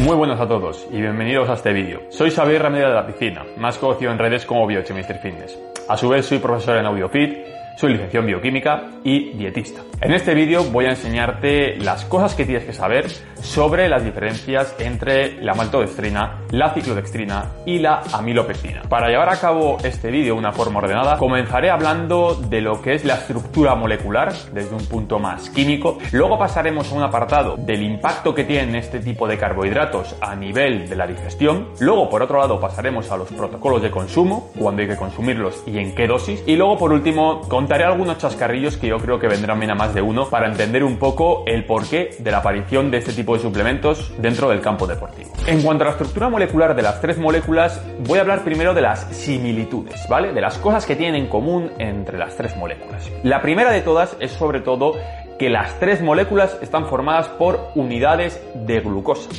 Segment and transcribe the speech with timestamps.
[0.00, 2.00] Muy buenos a todos y bienvenidos a este vídeo.
[2.08, 5.58] Soy Xavier Ramírez de la Piscina, más conocido en redes como Biochemistry Fitness.
[5.90, 9.80] A su vez soy profesor en AudioFit, soy licenciado en bioquímica y dietista.
[10.02, 13.06] En este vídeo voy a enseñarte las cosas que tienes que saber
[13.40, 18.82] sobre las diferencias entre la maltodextrina, la ciclodextrina y la amilopectina.
[18.82, 22.94] Para llevar a cabo este vídeo de una forma ordenada, comenzaré hablando de lo que
[22.94, 25.98] es la estructura molecular desde un punto más químico.
[26.12, 30.86] Luego pasaremos a un apartado del impacto que tienen este tipo de carbohidratos a nivel
[30.86, 31.68] de la digestión.
[31.80, 35.78] Luego, por otro lado, pasaremos a los protocolos de consumo, cuándo hay que consumirlos y
[35.78, 36.42] en qué dosis.
[36.46, 39.94] Y luego, por último, contaré algunos chascarrillos que yo creo que vendrán bien a más
[39.94, 43.42] de uno para entender un poco el porqué de la aparición de este tipo de
[43.42, 45.30] suplementos dentro del campo deportivo.
[45.46, 48.80] En cuanto a la estructura molecular de las tres moléculas, voy a hablar primero de
[48.80, 50.32] las similitudes, ¿vale?
[50.32, 53.08] De las cosas que tienen en común entre las tres moléculas.
[53.22, 54.96] La primera de todas es sobre todo
[55.38, 59.30] que las tres moléculas están formadas por unidades de glucosa.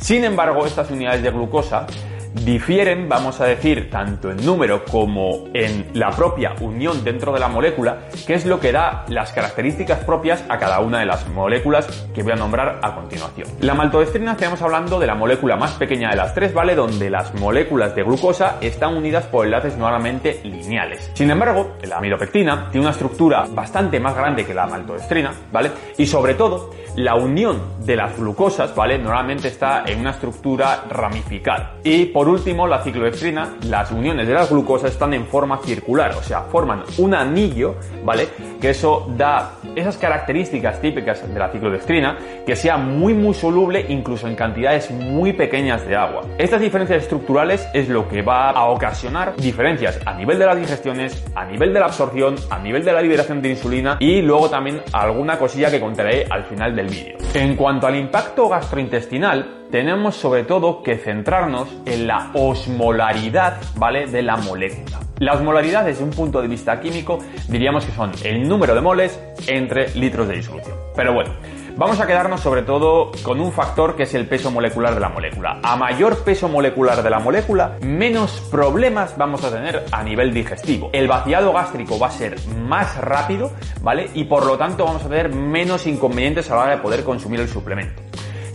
[0.00, 1.86] Sin embargo, estas unidades de glucosa
[2.34, 7.48] difieren, vamos a decir, tanto en número como en la propia unión dentro de la
[7.48, 12.08] molécula, que es lo que da las características propias a cada una de las moléculas
[12.14, 13.48] que voy a nombrar a continuación.
[13.60, 16.74] La maltodextrina estamos hablando de la molécula más pequeña de las tres, ¿vale?
[16.74, 21.10] Donde las moléculas de glucosa están unidas por enlaces normalmente lineales.
[21.14, 25.70] Sin embargo, la amilopectina tiene una estructura bastante más grande que la maltodextrina, ¿vale?
[25.96, 28.98] Y sobre todo, la unión de las glucosas, ¿vale?
[28.98, 31.76] Normalmente está en una estructura ramificada.
[31.84, 36.40] Y último, la ciclodextrina, las uniones de las glucosas están en forma circular, o sea,
[36.42, 38.28] forman un anillo, ¿vale?
[38.60, 44.26] Que eso da esas características típicas de la ciclodextrina, que sea muy muy soluble incluso
[44.26, 46.22] en cantidades muy pequeñas de agua.
[46.38, 51.24] Estas diferencias estructurales es lo que va a ocasionar diferencias a nivel de las digestiones,
[51.34, 54.80] a nivel de la absorción, a nivel de la liberación de insulina y luego también
[54.92, 57.18] alguna cosilla que contaré al final del vídeo.
[57.34, 64.06] En cuanto al impacto gastrointestinal, tenemos sobre todo que centrarnos en la osmolaridad, ¿vale?
[64.06, 65.00] De la molécula.
[65.18, 69.20] La osmolaridad desde un punto de vista químico diríamos que son el número de moles
[69.46, 70.76] entre litros de disolución.
[70.94, 71.32] Pero bueno,
[71.78, 75.10] Vamos a quedarnos sobre todo con un factor que es el peso molecular de la
[75.10, 75.60] molécula.
[75.62, 80.90] A mayor peso molecular de la molécula, menos problemas vamos a tener a nivel digestivo.
[80.92, 82.34] El vaciado gástrico va a ser
[82.66, 84.10] más rápido, ¿vale?
[84.14, 87.38] Y por lo tanto vamos a tener menos inconvenientes a la hora de poder consumir
[87.38, 88.07] el suplemento.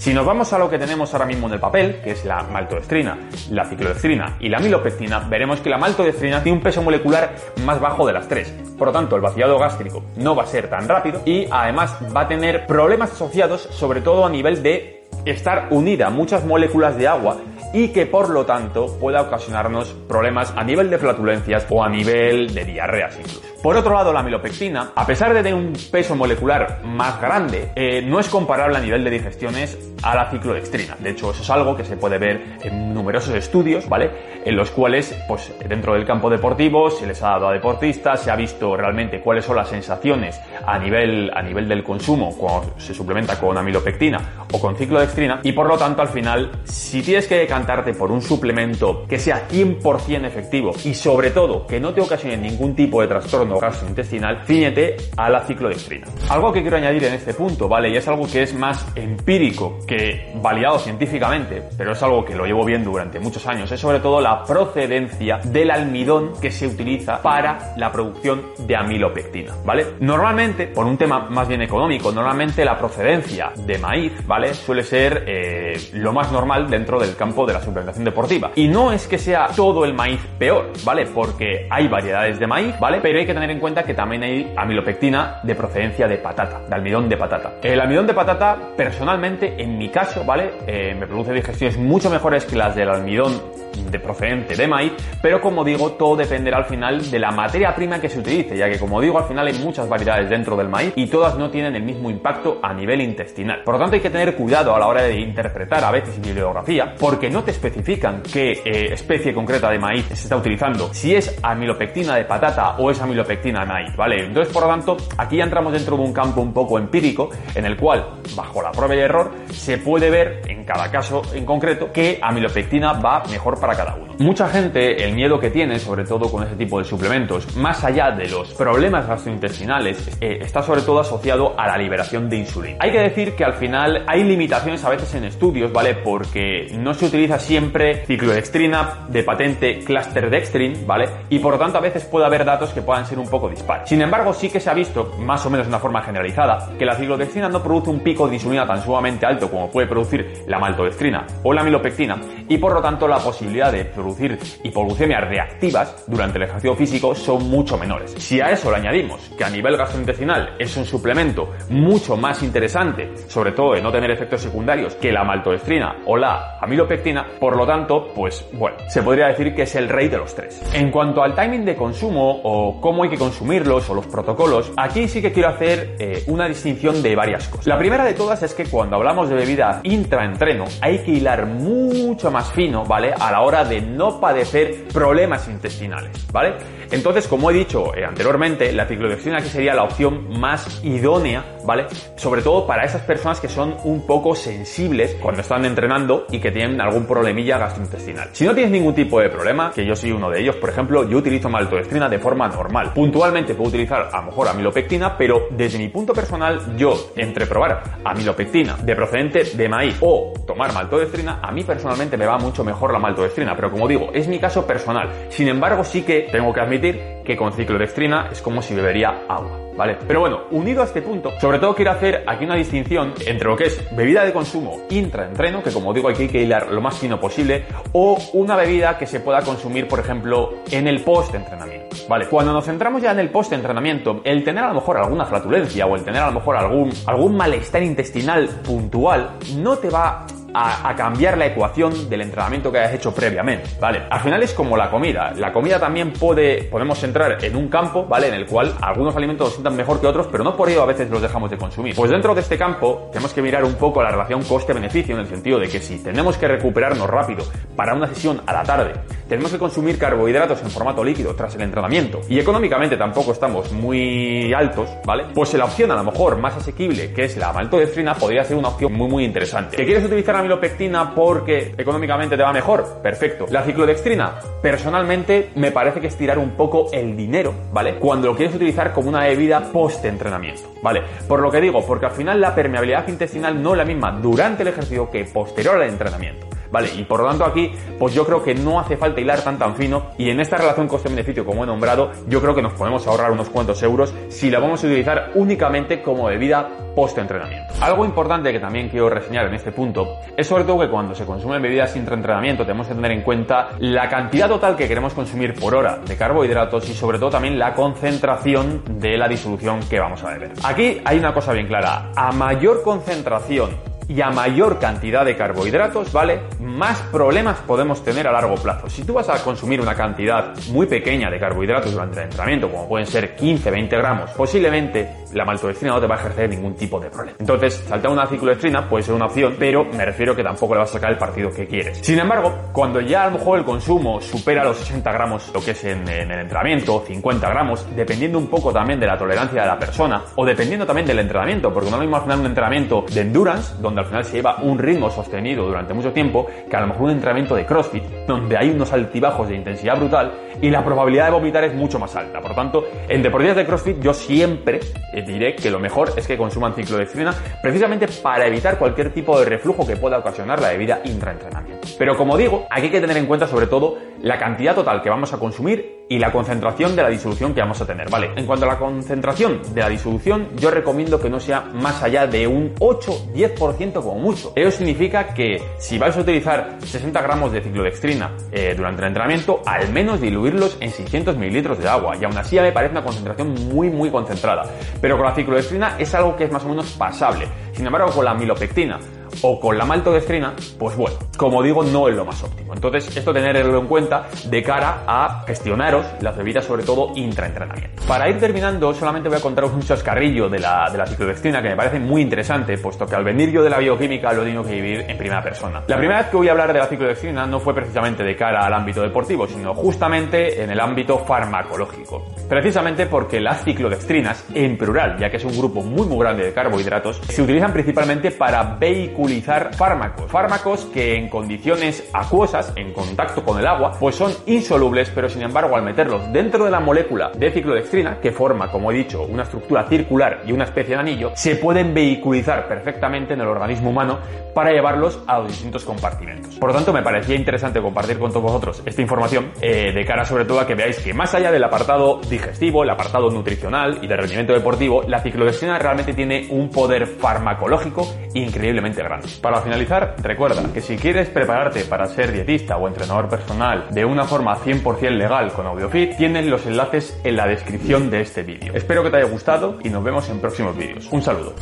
[0.04, 2.44] Si nos vamos a lo que tenemos ahora mismo en el papel, que es la
[2.44, 3.18] maltodextrina,
[3.52, 7.34] la ciclodextrina y la milopectina, veremos que la maltodextrina tiene un peso molecular
[7.64, 8.54] más bajo de las tres.
[8.78, 12.24] Por lo tanto, el vaciado gástrico no va a ser tan rápido y además va
[12.24, 17.08] a tener problemas asociados sobre todo a nivel de estar unida a muchas moléculas de
[17.08, 17.38] agua
[17.74, 22.54] y que por lo tanto pueda ocasionarnos problemas a nivel de flatulencias o a nivel
[22.54, 23.53] de diarreas incluso.
[23.64, 28.02] Por otro lado, la milopectina, a pesar de tener un peso molecular más grande, eh,
[28.02, 30.98] no es comparable a nivel de digestiones a la ciclodextrina.
[31.00, 34.12] De hecho, eso es algo que se puede ver en numerosos estudios, ¿vale?
[34.44, 38.32] En los cuales, pues dentro del campo deportivo, se les ha dado a deportistas, se
[38.32, 42.94] ha visto realmente cuáles son las sensaciones a nivel, a nivel del consumo cuando se
[42.94, 47.38] suplementa con amilopectina o con ciclodextrina y por lo tanto al final, si tienes que
[47.38, 52.36] decantarte por un suplemento que sea 100% efectivo y sobre todo que no te ocasione
[52.36, 56.08] ningún tipo de trastorno gastrointestinal, ciñete a la ciclodextrina.
[56.30, 57.90] Algo que quiero añadir en este punto, ¿vale?
[57.90, 62.46] Y es algo que es más empírico que validado científicamente, pero es algo que lo
[62.46, 67.22] llevo viendo durante muchos años, es sobre todo la procedencia del almidón que se utiliza
[67.22, 69.86] para la producción de amilopectina, ¿vale?
[70.00, 74.54] Normalmente, por un tema más bien económico, normalmente la procedencia de maíz, ¿vale?
[74.54, 78.52] Suele ser eh, lo más normal dentro del campo de la suplementación deportiva.
[78.56, 81.06] Y no es que sea todo el maíz peor, ¿vale?
[81.08, 83.00] Porque hay variedades de maíz, ¿vale?
[83.02, 86.76] Pero hay que tener en cuenta que también hay amilopectina de procedencia de patata, de
[86.76, 87.54] almidón de patata.
[87.62, 90.52] El almidón de patata, personalmente, en mi caso, ¿vale?
[90.68, 95.42] Eh, me produce digestiones mucho mejores que las del almidón de procedente de maíz, pero
[95.42, 98.80] como digo, todo dependerá al final de la materia prima que se utilice, ya que
[98.80, 101.84] como digo, al final hay muchas variedades dentro del maíz y todas no tienen el
[101.84, 103.64] mismo impacto a nivel intestinal.
[103.64, 106.94] Por lo tanto, hay que tener cuidado a la hora de interpretar a veces bibliografía,
[107.00, 111.40] porque no te especifican qué eh, especie concreta de maíz se está utilizando, si es
[111.42, 113.33] amilopectina de patata o es amilopectina
[113.66, 114.26] maíz, ¿vale?
[114.26, 117.66] Entonces, por lo tanto, aquí ya entramos dentro de un campo un poco empírico, en
[117.66, 121.92] el cual, bajo la prueba y error, se puede ver en cada caso en concreto
[121.92, 124.14] qué amilopectina va mejor para cada uno.
[124.20, 128.12] Mucha gente, el miedo que tiene, sobre todo con ese tipo de suplementos, más allá
[128.12, 132.78] de los problemas gastrointestinales, eh, está sobre todo asociado a la liberación de insulina.
[132.80, 135.96] Hay que decir que al final hay limitaciones a veces en estudios, ¿vale?
[135.96, 141.10] Porque no se utiliza siempre ciclodextrina de patente cluster dextrin, ¿vale?
[141.30, 143.50] Y por lo tanto a veces puede haber datos que puedan ser un un poco
[143.50, 143.90] dispares.
[143.90, 146.86] Sin embargo, sí que se ha visto, más o menos de una forma generalizada, que
[146.86, 150.60] la ciclodextrina no produce un pico de insulina tan sumamente alto como puede producir la
[150.60, 156.38] maltodextrina o la milopectina y por lo tanto la posibilidad de producir hipoglucemias reactivas durante
[156.38, 158.14] el ejercicio físico son mucho menores.
[158.18, 163.16] Si a eso le añadimos que a nivel gastrointestinal es un suplemento mucho más interesante,
[163.28, 167.66] sobre todo de no tener efectos secundarios que la maltodextrina o la amilopectina, por lo
[167.66, 170.62] tanto, pues bueno, se podría decir que es el rey de los tres.
[170.74, 175.08] En cuanto al timing de consumo o cómo hay que consumirlos o los protocolos, aquí
[175.08, 177.68] sí que quiero hacer eh, una distinción de varias cosas.
[177.68, 182.32] La primera de todas es que cuando hablamos de bebida intraentreno hay que hilar mucho
[182.32, 183.14] más fino, ¿vale?
[183.14, 186.56] A la hora de no padecer problemas intestinales, ¿vale?
[186.92, 191.86] Entonces, como he dicho eh, anteriormente, la ciclodextrina aquí sería la opción más idónea, ¿vale?
[192.16, 196.52] Sobre todo para esas personas que son un poco sensibles cuando están entrenando y que
[196.52, 198.30] tienen algún problemilla gastrointestinal.
[198.32, 201.08] Si no tienes ningún tipo de problema, que yo soy uno de ellos, por ejemplo,
[201.08, 202.92] yo utilizo maltodextrina de forma normal.
[202.94, 207.84] Puntualmente puedo utilizar a lo mejor amilopectina, pero desde mi punto personal, yo entre probar
[208.04, 212.92] amilopectina de procedente de maíz o tomar maltodextrina, a mí personalmente me va mucho mejor
[212.94, 215.10] la maltodextrina, pero como digo, es mi caso personal.
[215.30, 219.64] Sin embargo, sí que tengo que admitir que con ciclodextrina es como si bebería agua.
[219.76, 219.98] ¿vale?
[220.08, 223.56] Pero bueno, unido a este punto, sobre todo quiero hacer aquí una distinción entre lo
[223.56, 226.98] que es bebida de consumo intraentreno, que como digo aquí hay que hilar lo más
[226.98, 232.28] fino posible, o una bebida que se pueda consumir, por ejemplo, en el post-entrenamiento, ¿vale?
[232.28, 235.96] Cuando nos centramos ya en el post-entrenamiento, el tener a lo mejor alguna flatulencia o
[235.96, 241.38] el tener a lo mejor algún, algún malestar intestinal puntual no te va a, cambiar
[241.38, 244.04] la ecuación del entrenamiento que hayas hecho previamente, ¿vale?
[244.10, 245.34] Al final es como la comida.
[245.36, 248.28] La comida también puede, podemos entrar en un campo, ¿vale?
[248.28, 250.86] En el cual algunos alimentos los sientan mejor que otros, pero no por ello a
[250.86, 251.96] veces los dejamos de consumir.
[251.96, 255.28] Pues dentro de este campo tenemos que mirar un poco la relación coste-beneficio en el
[255.28, 257.44] sentido de que si tenemos que recuperarnos rápido
[257.76, 258.94] para una sesión a la tarde,
[259.28, 264.54] tenemos que consumir carbohidratos en formato líquido tras el entrenamiento y económicamente tampoco estamos muy
[264.54, 265.26] altos, ¿vale?
[265.34, 268.70] Pues la opción a lo mejor más asequible, que es la maltodextrina, podría ser una
[268.70, 269.78] opción muy muy interesante.
[269.78, 273.02] ¿Que quieres utilizar amilopectina porque económicamente te va mejor?
[273.02, 273.48] Perfecto.
[273.50, 277.96] La ciclodextrina, personalmente me parece que es tirar un poco el dinero, ¿vale?
[277.96, 281.02] Cuando lo quieres utilizar como una bebida post-entrenamiento, ¿vale?
[281.28, 284.64] Por lo que digo, porque al final la permeabilidad intestinal no es la misma durante
[284.64, 286.53] el ejercicio que posterior al entrenamiento.
[286.74, 286.90] ¿Vale?
[286.98, 289.76] Y por lo tanto aquí, pues yo creo que no hace falta hilar tan tan
[289.76, 293.32] fino y en esta relación coste-beneficio como he nombrado, yo creo que nos podemos ahorrar
[293.32, 297.74] unos cuantos euros si la vamos a utilizar únicamente como bebida post-entrenamiento.
[297.80, 301.26] Algo importante que también quiero reseñar en este punto es sobre todo que cuando se
[301.26, 305.76] consumen bebidas intra-entrenamiento tenemos que tener en cuenta la cantidad total que queremos consumir por
[305.76, 310.32] hora de carbohidratos y sobre todo también la concentración de la disolución que vamos a
[310.32, 310.54] beber.
[310.64, 316.12] Aquí hay una cosa bien clara, a mayor concentración y a mayor cantidad de carbohidratos,
[316.12, 316.42] ¿vale?
[316.60, 318.88] Más problemas podemos tener a largo plazo.
[318.88, 322.88] Si tú vas a consumir una cantidad muy pequeña de carbohidratos durante el entrenamiento, como
[322.88, 327.00] pueden ser 15, 20 gramos, posiblemente la maltodextrina no te va a ejercer ningún tipo
[327.00, 327.38] de problema.
[327.40, 330.90] Entonces, saltar una ciclodextrina puede ser una opción, pero me refiero que tampoco le vas
[330.90, 332.00] a sacar el partido que quieres.
[332.00, 335.72] Sin embargo, cuando ya a lo mejor el consumo supera los 60 gramos, lo que
[335.72, 339.80] es en, el entrenamiento, 50 gramos, dependiendo un poco también de la tolerancia de la
[339.80, 343.22] persona, o dependiendo también del entrenamiento, porque no lo mismo al final un entrenamiento de
[343.22, 346.88] endurance, donde al final se lleva un ritmo sostenido durante mucho tiempo, que a lo
[346.88, 350.32] mejor un entrenamiento de CrossFit, donde hay unos altibajos de intensidad brutal
[350.62, 352.42] y la probabilidad de vomitar es mucho más alta.
[352.42, 354.80] Por tanto, en deportistas de CrossFit yo siempre
[355.24, 359.86] diré que lo mejor es que consuman ciclodextrina precisamente para evitar cualquier tipo de reflujo
[359.86, 361.88] que pueda ocasionar la debida intraentrenamiento.
[361.98, 365.10] Pero como digo, aquí hay que tener en cuenta sobre todo la cantidad total que
[365.10, 368.30] vamos a consumir y la concentración de la disolución que vamos a tener, ¿vale?
[368.36, 372.28] En cuanto a la concentración de la disolución, yo recomiendo que no sea más allá
[372.28, 374.54] de un 8-10% como mucho.
[374.56, 379.64] Ello significa que si vais a utilizar 60 gramos de ciclodextrina eh, durante el entrenamiento,
[379.66, 382.16] al menos diluirlos en 600 mililitros de agua.
[382.16, 384.70] Y aún así ya me parece una concentración muy, muy concentrada.
[385.02, 387.48] Pero con la ciclodextrina es algo que es más o menos pasable.
[387.72, 389.00] Sin embargo, con la milopectina
[389.42, 392.74] o con la maltodextrina, pues bueno, como digo, no es lo más óptimo.
[392.74, 398.04] Entonces, esto tenerlo en cuenta de cara a gestionaros las bebidas, sobre todo intraentrenamiento.
[398.08, 401.70] Para ir terminando, solamente voy a contaros un chascarrillo de la, de la ciclodextrina que
[401.70, 404.76] me parece muy interesante, puesto que al venir yo de la bioquímica lo tengo que
[404.76, 405.84] vivir en primera persona.
[405.88, 408.66] La primera vez que voy a hablar de la ciclodextrina no fue precisamente de cara
[408.66, 412.26] al ámbito deportivo, sino justamente en el ámbito farmacológico.
[412.48, 416.54] Precisamente porque las ciclodextrinas, en plural, ya que es un grupo muy muy grande de
[416.54, 420.30] carbohidratos, se utilizan principalmente para vehículos vehiculizar fármacos.
[420.30, 425.44] Fármacos que en condiciones acuosas, en contacto con el agua, pues son insolubles, pero sin
[425.44, 429.44] embargo al meterlos dentro de la molécula de ciclodextrina, que forma, como he dicho, una
[429.44, 434.20] estructura circular y una especie de anillo, se pueden vehiculizar perfectamente en el organismo humano
[434.54, 436.56] para llevarlos a los distintos compartimentos.
[436.56, 440.26] Por lo tanto, me parecía interesante compartir con todos vosotros esta información eh, de cara
[440.26, 444.08] sobre todo a que veáis que más allá del apartado digestivo, el apartado nutricional y
[444.08, 449.13] de rendimiento deportivo, la ciclodextrina realmente tiene un poder farmacológico increíblemente grande.
[449.42, 454.26] Para finalizar, recuerda que si quieres prepararte para ser dietista o entrenador personal de una
[454.26, 458.74] forma 100% legal con AudioFit, tienes los enlaces en la descripción de este vídeo.
[458.74, 461.08] Espero que te haya gustado y nos vemos en próximos vídeos.
[461.12, 461.54] Un saludo.